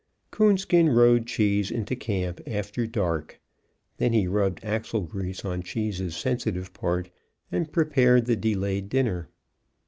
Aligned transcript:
Coonskin 0.31 0.89
rode 0.89 1.27
Cheese 1.27 1.69
into 1.69 1.95
camp 1.95 2.41
after 2.47 2.87
dark. 2.87 3.39
Then 3.97 4.13
he 4.13 4.25
rubbed 4.25 4.59
axle 4.65 5.01
grease 5.01 5.45
on 5.45 5.61
Cheese's 5.61 6.15
sensitive 6.17 6.73
part, 6.73 7.11
and 7.51 7.71
prepared 7.71 8.25
the 8.25 8.35
delayed 8.35 8.89
dinner. 8.89 9.29